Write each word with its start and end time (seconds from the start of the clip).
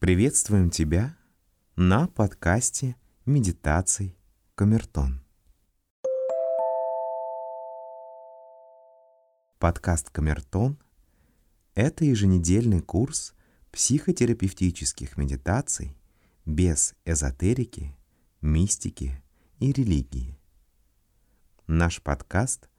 Приветствуем 0.00 0.70
тебя 0.70 1.14
на 1.76 2.06
подкасте 2.06 2.96
медитаций 3.26 4.16
Камертон. 4.54 5.20
Подкаст 9.58 10.08
Камертон— 10.08 10.78
это 11.74 12.06
еженедельный 12.06 12.80
курс 12.80 13.34
психотерапевтических 13.72 15.18
медитаций 15.18 15.94
без 16.46 16.94
эзотерики, 17.04 17.94
мистики 18.40 19.22
и 19.58 19.70
религии. 19.70 20.40
Наш 21.66 22.00
подкаст 22.00 22.70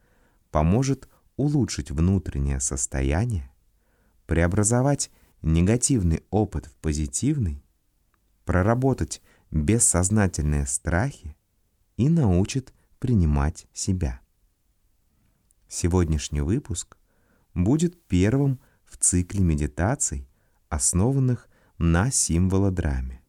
поможет 0.50 1.08
улучшить 1.38 1.92
внутреннее 1.92 2.60
состояние, 2.60 3.52
преобразовать 4.26 5.12
негативный 5.42 6.24
опыт 6.30 6.68
в 6.68 6.76
позитивный, 6.76 7.64
проработать 8.46 9.22
бессознательные 9.50 10.66
страхи 10.66 11.36
и 11.98 12.10
научит 12.10 12.74
принимать 13.00 13.68
себя. 13.74 14.22
Сегодняшний 15.68 16.42
выпуск 16.42 16.98
будет 17.54 18.02
первым 18.08 18.60
в 18.86 18.98
цикле 18.98 19.42
медитаций, 19.42 20.28
основанных 20.70 21.50
на 21.78 22.12
символодраме. 22.12 23.22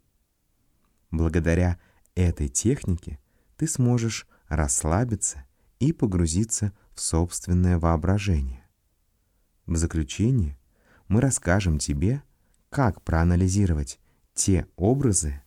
Благодаря 1.11 1.79
этой 2.15 2.48
технике 2.48 3.19
ты 3.56 3.67
сможешь 3.67 4.27
расслабиться 4.48 5.45
и 5.79 5.92
погрузиться 5.92 6.73
в 6.95 7.01
собственное 7.01 7.79
воображение. 7.79 8.67
В 9.67 9.77
заключение 9.77 10.59
мы 11.12 11.21
расскажем 11.21 11.79
тебе, 11.79 12.23
как 12.71 13.02
проанализировать 13.02 14.01
те 14.33 14.66
образы, 14.77 15.43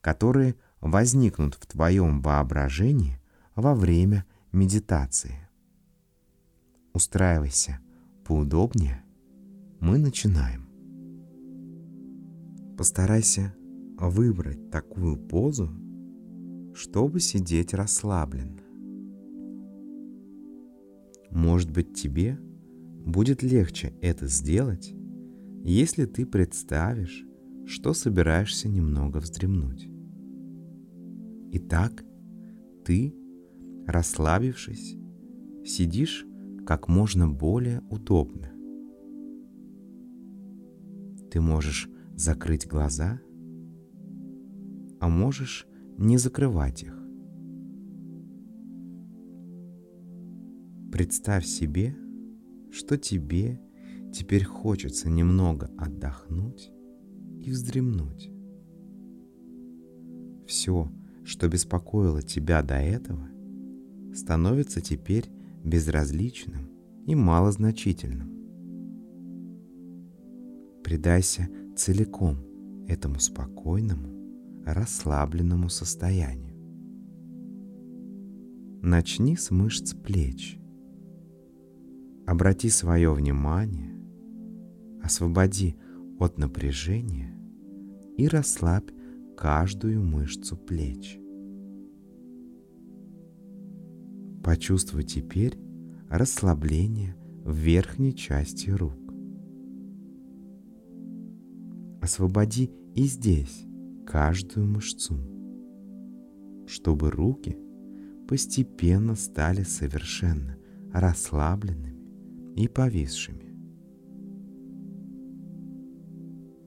которые 0.00 0.54
возникнут 0.80 1.54
в 1.54 1.66
твоем 1.66 2.22
воображении 2.22 3.20
во 3.56 3.74
время 3.74 4.24
медитации. 4.52 5.48
Устраивайся 6.92 7.80
поудобнее. 8.24 9.02
Мы 9.80 9.98
начинаем. 9.98 10.68
Постарайся 12.76 13.52
выбрать 13.98 14.70
такую 14.70 15.16
позу, 15.16 15.68
чтобы 16.76 17.18
сидеть 17.18 17.74
расслабленно. 17.74 18.62
Может 21.32 21.72
быть, 21.72 22.00
тебе 22.00 22.38
будет 23.04 23.42
легче 23.42 23.94
это 24.00 24.28
сделать, 24.28 24.94
если 25.64 26.04
ты 26.06 26.26
представишь, 26.26 27.24
что 27.66 27.92
собираешься 27.92 28.68
немного 28.68 29.18
вздремнуть. 29.18 29.88
Итак, 31.52 32.04
ты, 32.84 33.14
расслабившись, 33.86 34.96
сидишь 35.64 36.26
как 36.66 36.88
можно 36.88 37.28
более 37.28 37.82
удобно. 37.90 38.50
Ты 41.30 41.40
можешь 41.40 41.88
закрыть 42.14 42.66
глаза, 42.66 43.20
а 45.00 45.08
можешь 45.08 45.66
не 45.98 46.16
закрывать 46.16 46.82
их. 46.82 46.98
Представь 50.90 51.44
себе, 51.44 51.96
что 52.70 52.96
тебе 52.96 53.60
Теперь 54.12 54.44
хочется 54.44 55.08
немного 55.08 55.70
отдохнуть 55.76 56.70
и 57.40 57.50
вздремнуть. 57.50 58.30
Все, 60.46 60.90
что 61.24 61.48
беспокоило 61.48 62.22
тебя 62.22 62.62
до 62.62 62.76
этого, 62.76 63.28
становится 64.14 64.80
теперь 64.80 65.30
безразличным 65.62 66.70
и 67.06 67.14
малозначительным. 67.14 68.38
Предайся 70.82 71.48
целиком 71.76 72.38
этому 72.88 73.20
спокойному, 73.20 74.64
расслабленному 74.64 75.68
состоянию. 75.68 76.56
Начни 78.80 79.36
с 79.36 79.50
мышц 79.50 79.92
плеч. 79.92 80.58
Обрати 82.26 82.70
свое 82.70 83.12
внимание 83.12 83.97
Освободи 85.02 85.76
от 86.18 86.38
напряжения 86.38 87.34
и 88.16 88.26
расслабь 88.26 88.90
каждую 89.36 90.02
мышцу 90.02 90.56
плеч. 90.56 91.18
Почувствуй 94.42 95.04
теперь 95.04 95.58
расслабление 96.08 97.16
в 97.44 97.54
верхней 97.54 98.14
части 98.14 98.70
рук. 98.70 98.98
Освободи 102.00 102.70
и 102.94 103.04
здесь 103.04 103.66
каждую 104.06 104.66
мышцу, 104.66 105.16
чтобы 106.66 107.10
руки 107.10 107.56
постепенно 108.26 109.14
стали 109.14 109.62
совершенно 109.62 110.56
расслабленными 110.92 112.54
и 112.56 112.68
повисшими. 112.68 113.47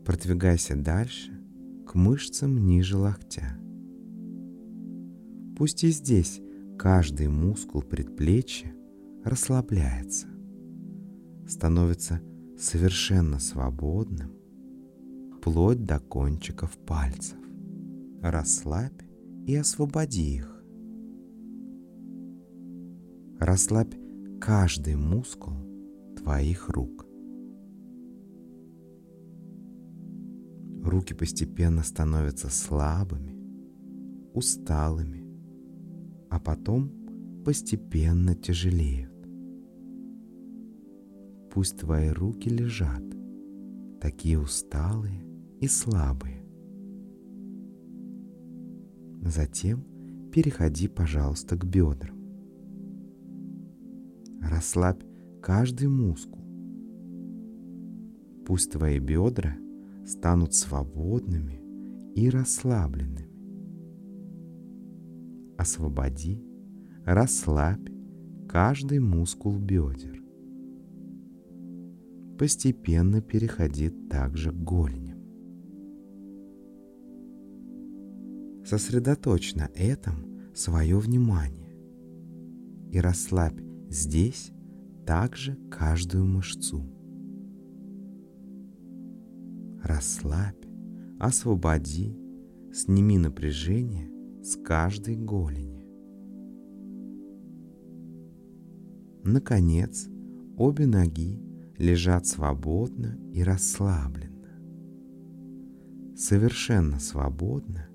Продвигайся 0.05 0.75
дальше 0.75 1.31
к 1.85 1.93
мышцам 1.93 2.65
ниже 2.65 2.97
локтя. 2.97 3.57
Пусть 5.57 5.83
и 5.83 5.89
здесь 5.89 6.41
каждый 6.77 7.27
мускул 7.27 7.83
предплечья 7.83 8.73
расслабляется, 9.23 10.27
становится 11.47 12.21
совершенно 12.57 13.39
свободным, 13.39 14.31
вплоть 15.37 15.85
до 15.85 15.99
кончиков 15.99 16.77
пальцев. 16.79 17.37
Расслабь 18.21 19.03
и 19.45 19.55
освободи 19.55 20.35
их. 20.37 20.63
Расслабь 23.39 23.93
каждый 24.39 24.95
мускул 24.95 25.55
твоих 26.17 26.69
рук. 26.69 27.10
Руки 30.83 31.13
постепенно 31.13 31.83
становятся 31.83 32.49
слабыми, 32.49 33.35
усталыми, 34.33 35.23
а 36.29 36.39
потом 36.39 36.91
постепенно 37.45 38.33
тяжелеют. 38.33 39.11
Пусть 41.53 41.77
твои 41.77 42.09
руки 42.09 42.49
лежат, 42.49 43.03
такие 43.99 44.39
усталые 44.39 45.23
и 45.59 45.67
слабые. 45.67 46.43
Затем 49.21 49.83
переходи, 50.33 50.87
пожалуйста, 50.87 51.57
к 51.57 51.63
бедрам. 51.63 52.17
Расслабь 54.41 55.03
каждый 55.43 55.89
мускул. 55.89 56.41
Пусть 58.47 58.71
твои 58.71 58.97
бедра– 58.97 59.55
станут 60.05 60.53
свободными 60.53 61.61
и 62.15 62.29
расслабленными. 62.29 63.29
Освободи, 65.57 66.43
расслабь 67.05 67.87
каждый 68.49 68.99
мускул 68.99 69.57
бедер. 69.57 70.21
Постепенно 72.37 73.21
переходи 73.21 73.89
также 73.89 74.51
к 74.51 74.55
голеням. 74.55 75.19
Сосредоточь 78.65 79.55
на 79.55 79.69
этом 79.75 80.53
свое 80.53 80.97
внимание 80.97 81.75
и 82.91 82.99
расслабь 82.99 83.59
здесь 83.89 84.51
также 85.05 85.55
каждую 85.69 86.25
мышцу 86.25 86.83
расслабь, 89.83 90.65
освободи, 91.19 92.17
сними 92.73 93.17
напряжение 93.17 94.09
с 94.43 94.55
каждой 94.55 95.15
голени. 95.15 95.85
Наконец, 99.23 100.07
обе 100.57 100.87
ноги 100.87 101.39
лежат 101.77 102.25
свободно 102.25 103.17
и 103.33 103.43
расслабленно. 103.43 104.31
Совершенно 106.15 106.99
свободно 106.99 107.87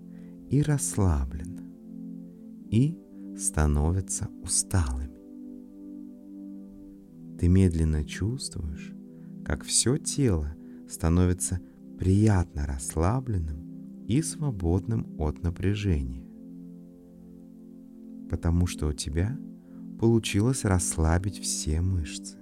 и 0.49 0.63
расслабленно. 0.63 1.63
И 2.71 2.99
становятся 3.37 4.29
усталыми. 4.43 5.17
Ты 7.39 7.49
медленно 7.49 8.05
чувствуешь, 8.05 8.95
как 9.45 9.63
все 9.65 9.99
тело 9.99 10.57
становится 10.89 11.61
приятно 11.99 12.67
расслабленным 12.67 14.05
и 14.07 14.23
свободным 14.23 15.15
от 15.19 15.43
напряжения. 15.43 16.25
Потому 18.31 18.67
что 18.67 18.89
у 18.89 18.93
тебя 18.93 19.39
получилось 19.99 20.65
расслабить 20.65 21.39
все 21.39 21.81
мышцы. 21.81 22.39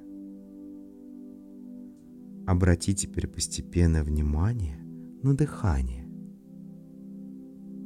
Обрати 2.46 2.94
теперь 2.94 3.26
постепенно 3.26 4.02
внимание 4.02 4.78
на 5.22 5.34
дыхание. 5.34 6.06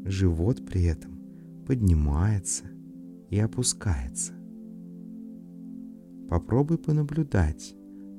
Живот 0.04 0.64
при 0.66 0.84
этом 0.84 1.20
поднимается 1.66 2.64
и 3.30 3.38
опускается. 3.38 4.32
Попробуй 6.28 6.78
понаблюдать, 6.78 7.74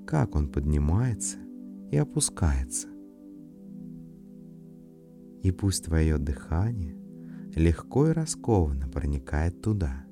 как 0.05 0.35
он 0.35 0.47
поднимается 0.49 1.37
и 1.91 1.97
опускается. 1.97 2.87
И 5.43 5.51
пусть 5.51 5.85
твое 5.85 6.17
дыхание 6.17 6.95
легко 7.55 8.07
и 8.07 8.11
раскованно 8.11 8.87
проникает 8.87 9.61
туда. 9.61 10.05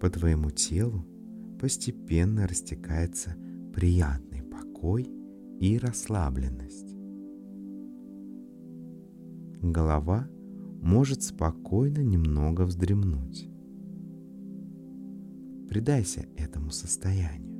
По 0.00 0.10
твоему 0.10 0.50
телу 0.50 1.06
постепенно 1.60 2.46
растекается 2.46 3.36
приятный 3.72 4.42
покой 4.42 5.08
и 5.60 5.78
расслабленность. 5.78 6.94
Голова 9.62 10.28
может 10.82 11.22
спокойно 11.22 12.00
немного 12.00 12.62
вздремнуть. 12.62 13.48
Предайся 15.68 16.26
этому 16.36 16.70
состоянию. 16.70 17.53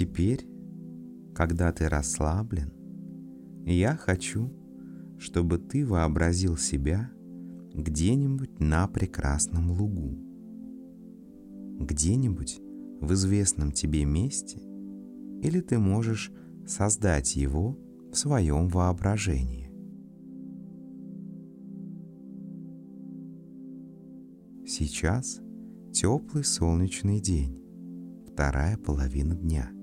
Теперь, 0.00 0.48
когда 1.34 1.70
ты 1.72 1.86
расслаблен, 1.86 2.72
я 3.66 3.94
хочу, 3.96 4.50
чтобы 5.18 5.58
ты 5.58 5.84
вообразил 5.84 6.56
себя 6.56 7.10
где-нибудь 7.74 8.60
на 8.60 8.88
прекрасном 8.88 9.72
лугу, 9.72 10.16
где-нибудь 11.80 12.62
в 13.02 13.12
известном 13.12 13.72
тебе 13.72 14.06
месте, 14.06 14.62
или 15.42 15.60
ты 15.60 15.78
можешь 15.78 16.32
создать 16.66 17.36
его 17.36 17.78
в 18.10 18.16
своем 18.16 18.68
воображении. 18.68 19.70
Сейчас 24.66 25.42
теплый 25.92 26.44
солнечный 26.44 27.20
день, 27.20 27.62
вторая 28.32 28.78
половина 28.78 29.34
дня– 29.34 29.70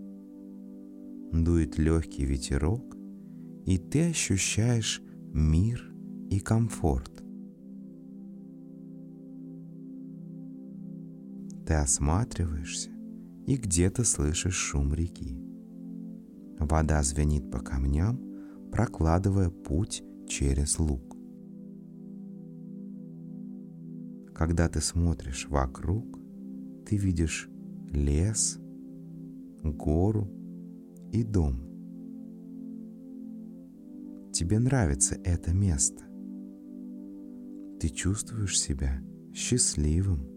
дует 1.31 1.77
легкий 1.77 2.25
ветерок, 2.25 2.95
и 3.65 3.77
ты 3.77 4.09
ощущаешь 4.09 5.01
мир 5.33 5.91
и 6.29 6.39
комфорт. 6.39 7.11
Ты 11.65 11.73
осматриваешься 11.73 12.89
и 13.45 13.57
где-то 13.57 14.03
слышишь 14.03 14.55
шум 14.55 14.93
реки. 14.93 15.37
Вода 16.59 17.03
звенит 17.03 17.51
по 17.51 17.59
камням, 17.59 18.19
прокладывая 18.71 19.49
путь 19.49 20.03
через 20.27 20.79
луг. 20.79 21.15
Когда 24.33 24.69
ты 24.69 24.81
смотришь 24.81 25.47
вокруг, 25.49 26.19
ты 26.85 26.95
видишь 26.95 27.49
лес, 27.91 28.59
гору 29.63 30.36
и 31.11 31.23
дом. 31.23 31.61
Тебе 34.33 34.59
нравится 34.59 35.15
это 35.23 35.53
место. 35.53 36.03
Ты 37.79 37.89
чувствуешь 37.89 38.59
себя 38.59 39.01
счастливым 39.33 40.27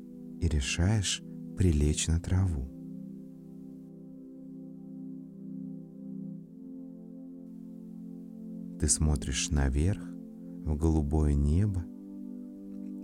и 0.41 0.49
решаешь 0.49 1.23
прилечь 1.57 2.09
на 2.09 2.21
траву. 2.21 2.69
Ты 8.79 8.89
смотришь 8.89 9.51
наверх, 9.51 10.03
в 10.65 10.77
голубое 10.77 11.35
небо 11.35 11.85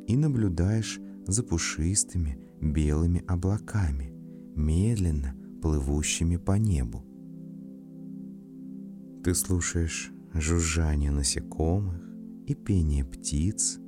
и 0.07 0.17
наблюдаешь 0.17 1.01
за 1.27 1.43
пушистыми 1.43 2.39
белыми 2.61 3.25
облаками, 3.27 4.13
медленно 4.55 5.35
плывущими 5.61 6.37
по 6.37 6.53
небу. 6.53 7.06
Ты 9.27 9.35
слушаешь 9.35 10.13
жужжание 10.35 11.11
насекомых 11.11 12.01
и 12.47 12.55
пение 12.55 13.05
птиц, 13.05 13.81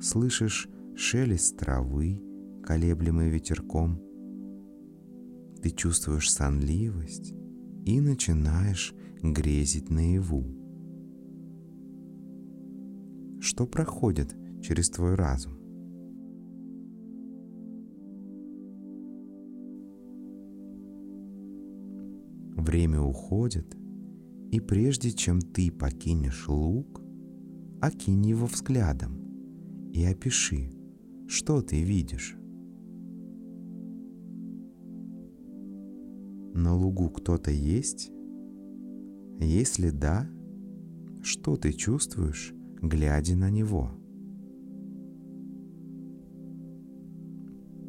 слышишь 0.00 0.70
шелест 0.96 1.58
травы, 1.58 2.18
колеблемый 2.64 3.28
ветерком. 3.28 4.00
Ты 5.62 5.68
чувствуешь 5.68 6.32
сонливость 6.32 7.34
и 7.84 8.00
начинаешь 8.00 8.94
грезить 9.22 9.90
наяву. 9.90 10.46
Что 13.42 13.66
проходит 13.66 14.34
через 14.62 14.88
твой 14.88 15.14
разум? 15.14 15.58
Время 22.56 23.02
уходит, 23.02 23.76
и 24.50 24.60
прежде 24.60 25.10
чем 25.10 25.40
ты 25.40 25.70
покинешь 25.70 26.48
луг, 26.48 27.02
окинь 27.80 28.26
его 28.26 28.46
взглядом 28.46 29.18
и 29.92 30.04
опиши, 30.04 30.70
что 31.26 31.60
ты 31.60 31.82
видишь. 31.82 32.36
На 36.54 36.74
лугу 36.74 37.10
кто-то 37.10 37.50
есть? 37.50 38.10
Если 39.38 39.90
да, 39.90 40.28
что 41.22 41.56
ты 41.56 41.72
чувствуешь, 41.72 42.52
глядя 42.80 43.36
на 43.36 43.50
него? 43.50 43.90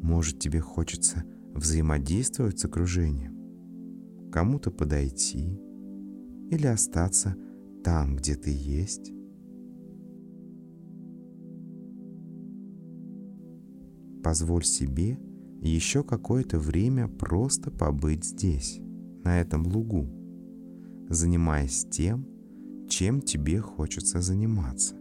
Может, 0.02 0.38
тебе 0.38 0.60
хочется 0.60 1.24
взаимодействовать 1.54 2.58
с 2.58 2.64
окружением, 2.64 4.30
кому-то 4.30 4.70
подойти, 4.70 5.58
или 6.50 6.66
остаться 6.66 7.36
там, 7.84 8.16
где 8.16 8.34
ты 8.34 8.50
есть? 8.50 9.12
Позволь 14.22 14.64
себе 14.64 15.18
еще 15.60 16.02
какое-то 16.02 16.58
время 16.58 17.08
просто 17.08 17.70
побыть 17.70 18.24
здесь, 18.24 18.80
на 19.24 19.40
этом 19.40 19.66
лугу, 19.66 20.06
занимаясь 21.08 21.86
тем, 21.90 22.26
чем 22.88 23.20
тебе 23.20 23.60
хочется 23.60 24.20
заниматься. 24.20 24.96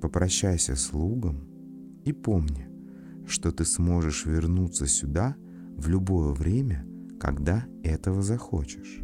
Попрощайся 0.00 0.74
с 0.74 0.92
лугом 0.92 1.48
и 2.04 2.12
помни, 2.12 2.73
что 3.26 3.52
ты 3.52 3.64
сможешь 3.64 4.26
вернуться 4.26 4.86
сюда 4.86 5.36
в 5.76 5.88
любое 5.88 6.32
время, 6.32 6.86
когда 7.18 7.66
этого 7.82 8.22
захочешь. 8.22 9.00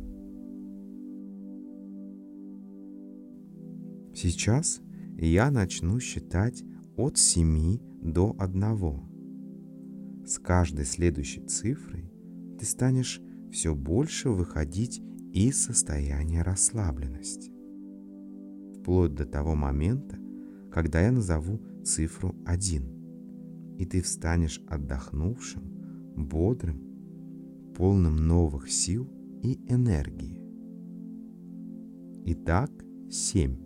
Сейчас 4.15 4.81
я 5.17 5.51
начну 5.51 5.99
считать 6.01 6.63
от 6.97 7.17
7 7.19 7.79
до 8.03 8.37
1. 8.39 10.27
С 10.27 10.39
каждой 10.39 10.85
следующей 10.85 11.41
цифрой 11.47 12.13
ты 12.59 12.67
станешь 12.67 13.21
все 13.51 13.75
больше 13.75 14.31
выходить 14.31 15.01
из 15.33 15.65
состояния 15.65 16.43
расслабленности. 16.43 17.53
Вплоть 18.81 19.15
до 19.15 19.25
того 19.25 19.55
момента, 19.55 20.19
когда 20.71 21.01
я 21.01 21.13
назову 21.13 21.61
цифру 21.85 22.35
1 22.45 23.00
и 23.81 23.87
ты 23.87 24.03
встанешь 24.03 24.63
отдохнувшим, 24.69 25.63
бодрым, 26.15 27.73
полным 27.75 28.15
новых 28.17 28.71
сил 28.71 29.11
и 29.43 29.59
энергии. 29.73 30.39
Итак, 32.27 32.71
семь. 33.11 33.57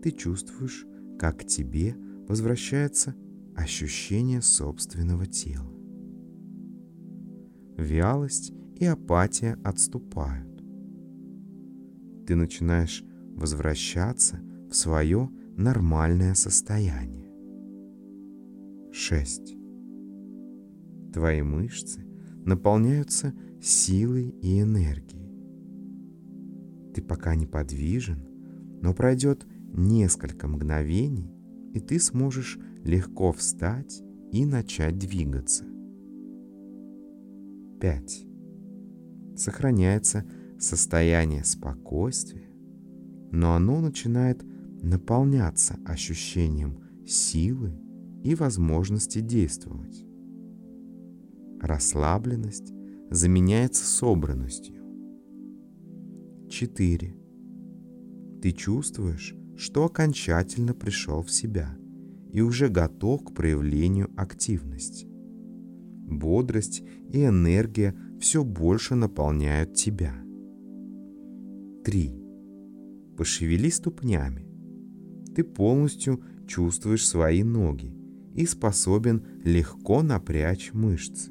Ты 0.00 0.12
чувствуешь, 0.12 0.86
как 1.18 1.40
к 1.40 1.44
тебе 1.44 1.94
возвращается 2.26 3.14
ощущение 3.54 4.40
собственного 4.40 5.26
тела. 5.26 5.70
Вялость 7.76 8.50
и 8.76 8.86
апатия 8.86 9.58
отступают. 9.62 10.64
ты 12.26 12.34
начинаешь 12.34 13.04
возвращаться 13.36 14.40
в 14.70 14.74
свое 14.74 15.28
нормальное 15.58 16.32
состояние. 16.32 17.29
6. 18.92 19.56
Твои 21.12 21.42
мышцы 21.42 22.04
наполняются 22.44 23.32
силой 23.62 24.30
и 24.42 24.60
энергией. 24.60 25.30
Ты 26.92 27.00
пока 27.02 27.36
неподвижен, 27.36 28.26
но 28.82 28.92
пройдет 28.92 29.46
несколько 29.72 30.48
мгновений, 30.48 31.32
и 31.72 31.78
ты 31.78 32.00
сможешь 32.00 32.58
легко 32.82 33.32
встать 33.32 34.02
и 34.32 34.44
начать 34.44 34.98
двигаться. 34.98 35.64
5. 37.80 38.26
Сохраняется 39.36 40.26
состояние 40.58 41.44
спокойствия, 41.44 42.50
но 43.30 43.54
оно 43.54 43.80
начинает 43.80 44.44
наполняться 44.82 45.78
ощущением 45.84 46.80
силы 47.06 47.72
и 48.22 48.34
возможности 48.34 49.20
действовать. 49.20 50.04
Расслабленность 51.60 52.72
заменяется 53.10 53.84
собранностью. 53.84 54.82
4. 56.48 57.16
Ты 58.42 58.52
чувствуешь, 58.52 59.34
что 59.56 59.84
окончательно 59.84 60.74
пришел 60.74 61.22
в 61.22 61.30
себя 61.30 61.76
и 62.32 62.40
уже 62.40 62.68
готов 62.68 63.24
к 63.24 63.34
проявлению 63.34 64.10
активности. 64.16 65.06
Бодрость 65.06 66.82
и 67.08 67.24
энергия 67.24 67.94
все 68.20 68.44
больше 68.44 68.94
наполняют 68.94 69.74
тебя. 69.74 70.14
3. 71.84 72.24
Пошевели 73.16 73.70
ступнями. 73.70 74.46
Ты 75.34 75.44
полностью 75.44 76.22
чувствуешь 76.46 77.06
свои 77.06 77.44
ноги 77.44 77.99
и 78.34 78.46
способен 78.46 79.22
легко 79.44 80.02
напрячь 80.02 80.72
мышцы. 80.72 81.30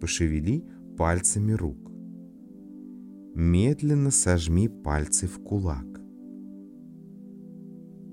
Пошевели 0.00 0.64
пальцами 0.96 1.52
рук. 1.52 1.90
Медленно 3.34 4.10
сожми 4.10 4.68
пальцы 4.68 5.26
в 5.26 5.42
кулак. 5.42 6.00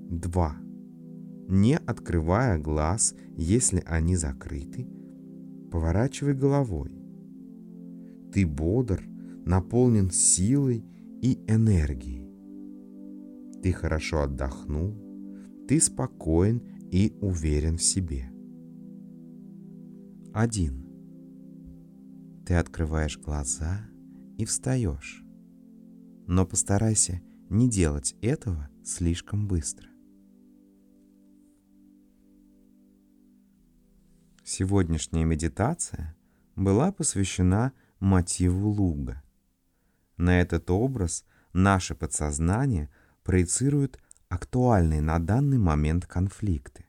2. 0.10 0.58
Не 1.50 1.78
открывая 1.78 2.58
глаз, 2.58 3.16
если 3.38 3.84
они 3.86 4.16
закрыты, 4.16 4.88
поворачивай 5.72 6.34
головой. 6.34 6.92
Ты 8.34 8.46
бодр, 8.46 9.04
наполнен 9.46 10.10
силой 10.12 10.86
и 11.22 11.40
энергией. 11.48 12.30
Ты 13.62 13.74
хорошо 13.74 14.24
отдохнул, 14.24 14.96
ты 15.72 15.80
спокоен 15.80 16.60
и 16.92 17.16
уверен 17.22 17.78
в 17.78 17.82
себе. 17.82 18.30
1. 20.34 22.44
Ты 22.46 22.56
открываешь 22.56 23.18
глаза 23.18 23.88
и 24.38 24.44
встаешь. 24.44 25.24
Но 26.28 26.46
постарайся 26.46 27.22
не 27.50 27.70
делать 27.70 28.18
этого 28.22 28.70
слишком 28.84 29.48
быстро. 29.48 29.88
Сегодняшняя 34.44 35.24
медитация 35.24 36.18
была 36.58 36.92
посвящена 36.92 37.72
мотиву 38.02 38.72
луга. 38.72 39.24
На 40.18 40.42
этот 40.42 40.70
образ 40.70 41.24
наше 41.54 41.96
подсознание 41.96 42.90
проецирует 43.24 44.02
актуальные 44.32 45.02
на 45.02 45.20
данный 45.20 45.58
момент 45.58 46.06
конфликты. 46.06 46.86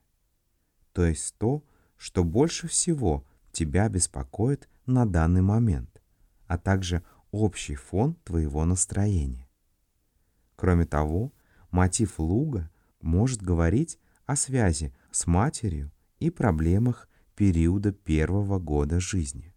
То 0.92 1.04
есть 1.04 1.34
то, 1.38 1.64
что 1.96 2.22
больше 2.22 2.68
всего 2.68 3.26
тебя 3.50 3.88
беспокоит 3.88 4.68
на 4.86 5.06
данный 5.06 5.42
момент, 5.42 6.00
а 6.46 6.56
также 6.56 7.02
общий 7.32 7.74
фон 7.74 8.14
твоего 8.22 8.64
настроения. 8.64 9.48
Кроме 10.54 10.86
того, 10.86 11.32
мотив 11.72 12.20
луга 12.20 12.70
может 13.00 13.42
говорить 13.42 13.98
о 14.24 14.36
связи 14.36 14.94
с 15.10 15.26
матерью 15.26 15.90
и 16.20 16.30
проблемах 16.30 17.08
периода 17.34 17.90
первого 17.90 18.60
года 18.60 19.00
жизни. 19.00 19.52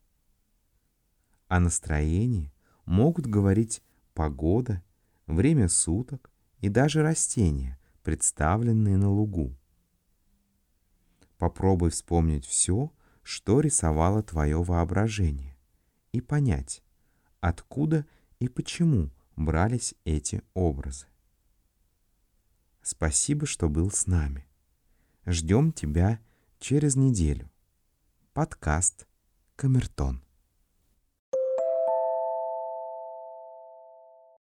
О 1.50 1.60
настроении 1.60 2.52
могут 2.86 3.28
говорить 3.28 3.84
погода, 4.16 4.82
время 5.28 5.70
суток 5.70 6.32
и 6.66 6.70
даже 6.70 7.04
растения, 7.04 7.78
представленные 8.02 8.98
на 8.98 9.08
лугу. 9.08 9.56
Попробуй 11.38 11.92
вспомнить 11.92 12.44
все, 12.44 12.92
что 13.22 13.60
рисовало 13.60 14.24
твое 14.24 14.64
воображение, 14.64 15.56
и 16.12 16.22
понять, 16.22 16.82
откуда 17.40 18.08
и 18.40 18.48
почему 18.48 19.12
брались 19.36 19.94
эти 20.06 20.42
образы. 20.56 21.06
Спасибо, 22.82 23.46
что 23.46 23.70
был 23.70 23.92
с 23.92 24.08
нами. 24.08 24.48
Ждем 25.28 25.72
тебя 25.72 26.20
через 26.58 26.96
неделю. 26.96 27.52
Подкаст 28.34 29.06
Камертон. 29.56 30.25